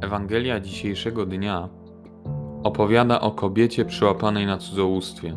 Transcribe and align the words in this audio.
Ewangelia 0.00 0.60
dzisiejszego 0.60 1.26
dnia 1.26 1.68
opowiada 2.62 3.20
o 3.20 3.30
kobiecie 3.30 3.84
przyłapanej 3.84 4.46
na 4.46 4.58
cudzołóstwie, 4.58 5.36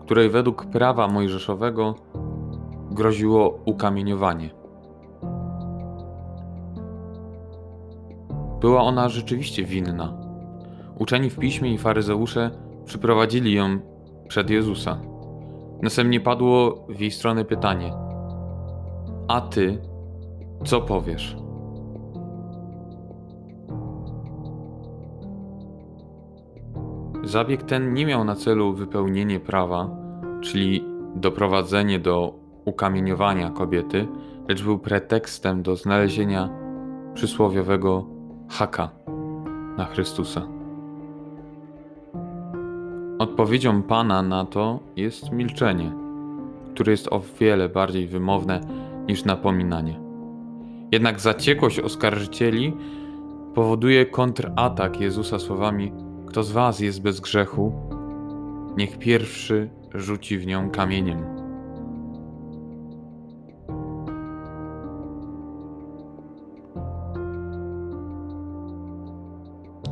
której 0.00 0.30
według 0.30 0.66
prawa 0.66 1.08
mojżeszowego 1.08 1.94
groziło 2.90 3.58
ukamieniowanie. 3.64 4.50
Była 8.60 8.82
ona 8.82 9.08
rzeczywiście 9.08 9.64
winna. 9.64 10.16
Uczeni 10.98 11.30
w 11.30 11.38
piśmie 11.38 11.74
i 11.74 11.78
faryzeusze 11.78 12.50
przyprowadzili 12.84 13.54
ją 13.54 13.78
przed 14.28 14.50
Jezusa. 14.50 15.00
Następnie 15.82 16.20
padło 16.20 16.86
w 16.88 17.00
jej 17.00 17.10
stronę 17.10 17.44
pytanie: 17.44 17.92
A 19.28 19.40
ty, 19.40 19.78
co 20.64 20.80
powiesz? 20.80 21.36
Zabieg 27.24 27.62
ten 27.62 27.94
nie 27.94 28.06
miał 28.06 28.24
na 28.24 28.34
celu 28.34 28.72
wypełnienie 28.72 29.40
prawa, 29.40 29.90
czyli 30.40 30.84
doprowadzenie 31.14 31.98
do 31.98 32.34
ukamieniowania 32.64 33.50
kobiety, 33.50 34.08
lecz 34.48 34.62
był 34.62 34.78
pretekstem 34.78 35.62
do 35.62 35.76
znalezienia 35.76 36.48
przysłowiowego 37.14 38.06
haka 38.48 38.90
na 39.76 39.84
Chrystusa. 39.84 40.42
Odpowiedzią 43.18 43.82
Pana 43.82 44.22
na 44.22 44.44
to 44.44 44.80
jest 44.96 45.32
milczenie, 45.32 45.92
które 46.74 46.90
jest 46.92 47.08
o 47.12 47.22
wiele 47.40 47.68
bardziej 47.68 48.06
wymowne 48.06 48.60
niż 49.08 49.24
napominanie. 49.24 50.00
Jednak 50.92 51.20
zaciekłość 51.20 51.80
oskarżycieli 51.80 52.76
powoduje 53.54 54.06
kontratak 54.06 55.00
Jezusa 55.00 55.38
słowami: 55.38 55.92
Kto 56.32 56.42
z 56.42 56.52
Was 56.52 56.80
jest 56.80 57.02
bez 57.02 57.20
grzechu, 57.20 57.72
niech 58.76 58.98
pierwszy 58.98 59.70
rzuci 59.94 60.38
w 60.38 60.46
nią 60.46 60.70
kamieniem. 60.70 61.24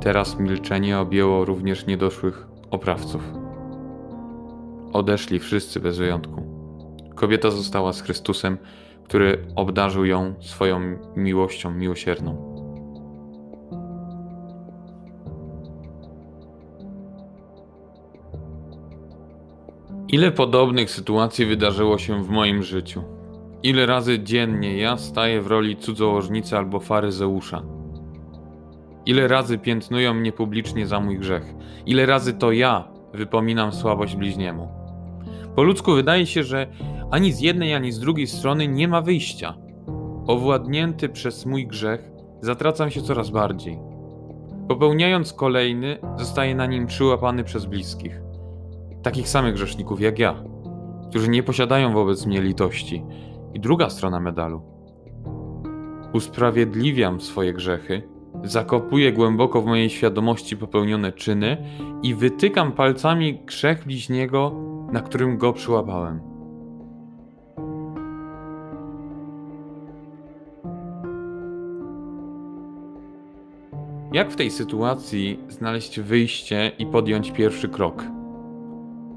Teraz 0.00 0.38
milczenie 0.38 0.98
objęło 0.98 1.44
również 1.44 1.86
niedoszłych 1.86 2.46
oprawców. 2.70 3.22
Odeszli 4.92 5.38
wszyscy 5.38 5.80
bez 5.80 5.98
wyjątku. 5.98 6.42
Kobieta 7.14 7.50
została 7.50 7.92
z 7.92 8.02
Chrystusem, 8.02 8.58
który 9.04 9.46
obdarzył 9.54 10.04
ją 10.04 10.34
swoją 10.40 10.80
miłością 11.16 11.70
miłosierną. 11.70 12.55
Ile 20.08 20.32
podobnych 20.32 20.90
sytuacji 20.90 21.46
wydarzyło 21.46 21.98
się 21.98 22.24
w 22.24 22.28
moim 22.28 22.62
życiu? 22.62 23.02
Ile 23.62 23.86
razy 23.86 24.18
dziennie 24.18 24.76
ja 24.76 24.96
staję 24.96 25.42
w 25.42 25.46
roli 25.46 25.76
cudzołożnicy 25.76 26.56
albo 26.56 26.80
faryzeusza? 26.80 27.62
Ile 29.06 29.28
razy 29.28 29.58
piętnują 29.58 30.14
mnie 30.14 30.32
publicznie 30.32 30.86
za 30.86 31.00
mój 31.00 31.18
grzech? 31.18 31.54
Ile 31.86 32.06
razy 32.06 32.34
to 32.34 32.52
ja 32.52 32.88
wypominam 33.14 33.72
słabość 33.72 34.16
bliźniemu? 34.16 34.68
Po 35.56 35.62
ludzku 35.62 35.92
wydaje 35.92 36.26
się, 36.26 36.42
że 36.42 36.66
ani 37.10 37.32
z 37.32 37.40
jednej, 37.40 37.74
ani 37.74 37.92
z 37.92 37.98
drugiej 37.98 38.26
strony 38.26 38.68
nie 38.68 38.88
ma 38.88 39.00
wyjścia. 39.00 39.54
Owładnięty 40.26 41.08
przez 41.08 41.46
mój 41.46 41.66
grzech, 41.66 42.10
zatracam 42.40 42.90
się 42.90 43.02
coraz 43.02 43.30
bardziej. 43.30 43.78
Popełniając 44.68 45.32
kolejny, 45.32 45.98
zostaję 46.16 46.54
na 46.54 46.66
nim 46.66 46.86
przyłapany 46.86 47.44
przez 47.44 47.66
bliskich. 47.66 48.25
Takich 49.06 49.28
samych 49.28 49.54
grzeszników 49.54 50.00
jak 50.00 50.18
ja, 50.18 50.44
którzy 51.10 51.30
nie 51.30 51.42
posiadają 51.42 51.92
wobec 51.92 52.26
mnie 52.26 52.42
litości. 52.42 53.04
I 53.54 53.60
druga 53.60 53.90
strona 53.90 54.20
medalu. 54.20 54.62
Usprawiedliwiam 56.12 57.20
swoje 57.20 57.52
grzechy, 57.52 58.02
zakopuję 58.44 59.12
głęboko 59.12 59.62
w 59.62 59.66
mojej 59.66 59.90
świadomości 59.90 60.56
popełnione 60.56 61.12
czyny 61.12 61.56
i 62.02 62.14
wytykam 62.14 62.72
palcami 62.72 63.44
grzech 63.44 63.84
bliźniego, 63.84 64.52
na 64.92 65.00
którym 65.00 65.38
go 65.38 65.52
przyłapałem. 65.52 66.20
Jak 74.12 74.30
w 74.30 74.36
tej 74.36 74.50
sytuacji 74.50 75.40
znaleźć 75.48 76.00
wyjście 76.00 76.72
i 76.78 76.86
podjąć 76.86 77.32
pierwszy 77.32 77.68
krok? 77.68 78.15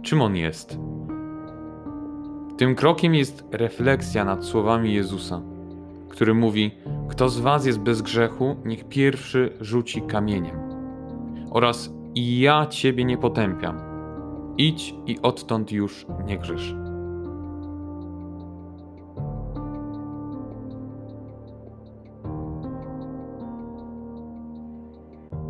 Czym 0.02 0.22
on 0.22 0.36
jest? 0.36 0.78
Tym 2.58 2.76
krokiem 2.76 3.16
jest 3.16 3.44
refleksja 3.52 4.26
nad 4.26 4.46
słowami 4.46 4.94
Jezusa, 4.94 5.42
który 6.10 6.34
mówi: 6.34 6.72
Kto 7.10 7.30
z 7.30 7.40
Was 7.40 7.66
jest 7.66 7.80
bez 7.80 8.02
grzechu, 8.02 8.56
niech 8.66 8.84
pierwszy 8.84 9.54
rzuci 9.62 10.02
kamieniem. 10.02 10.56
Oraz 11.52 11.94
i 12.16 12.40
ja 12.40 12.66
Ciebie 12.66 13.06
nie 13.06 13.18
potępiam. 13.18 13.80
Idź 14.58 14.96
i 15.08 15.20
odtąd 15.22 15.72
już 15.72 16.06
nie 16.26 16.38
grzesz. 16.38 16.76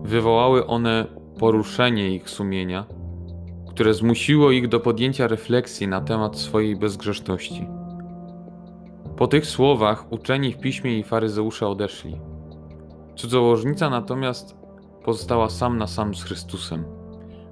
Wywołały 0.04 0.68
one 0.68 1.08
poruszenie 1.40 2.16
ich 2.16 2.30
sumienia, 2.30 2.86
które 3.80 3.94
zmusiło 3.94 4.52
ich 4.52 4.68
do 4.68 4.80
podjęcia 4.80 5.28
refleksji 5.28 5.88
na 5.88 6.02
temat 6.02 6.38
swojej 6.38 6.76
bezgrzeszności. 6.76 7.68
Po 9.18 9.28
tych 9.28 9.46
słowach 9.46 10.12
uczeni 10.12 10.54
w 10.54 10.60
piśmie 10.60 11.00
i 11.00 11.04
faryzeusze 11.04 11.68
odeszli. 11.68 12.22
Cudzołożnica 13.16 13.90
natomiast 13.90 14.58
pozostała 15.06 15.50
sam 15.50 15.78
na 15.78 15.88
sam 15.88 16.16
z 16.16 16.24
Chrystusem, 16.24 16.86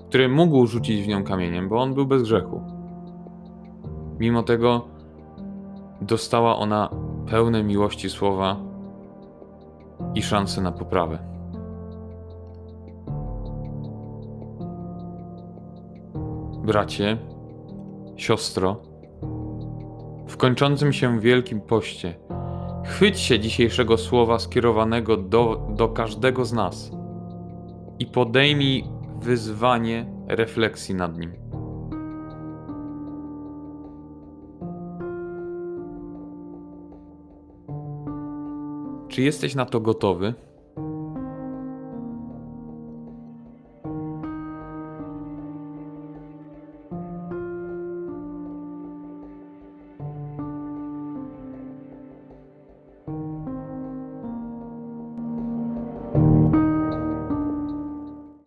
który 0.10 0.30
mógł 0.30 0.66
rzucić 0.66 1.02
w 1.02 1.08
nią 1.08 1.24
kamieniem, 1.24 1.70
bo 1.70 1.76
on 1.76 1.94
był 1.94 2.08
bez 2.08 2.24
grzechu. 2.24 2.62
Mimo 4.20 4.44
tego 4.44 4.88
dostała 6.02 6.56
ona 6.56 6.90
pełne 7.32 7.64
miłości 7.64 8.10
słowa 8.10 8.56
i 10.16 10.22
szansę 10.22 10.62
na 10.62 10.72
poprawę. 10.72 11.37
Bracie, 16.68 17.18
siostro, 18.18 18.82
w 20.28 20.38
kończącym 20.38 20.94
się 20.94 21.20
Wielkim 21.20 21.62
Poście, 21.62 22.16
chwyć 22.86 23.20
się 23.20 23.40
dzisiejszego 23.40 23.98
słowa 23.98 24.40
skierowanego 24.40 25.18
do, 25.18 25.68
do 25.76 25.90
każdego 25.90 26.46
z 26.46 26.54
nas 26.54 26.92
i 28.00 28.06
podejmij 28.06 28.84
wyzwanie 29.22 30.12
refleksji 30.28 30.96
nad 30.96 31.18
nim. 31.18 31.32
Czy 39.08 39.22
jesteś 39.22 39.56
na 39.56 39.66
to 39.66 39.80
gotowy? 39.80 40.34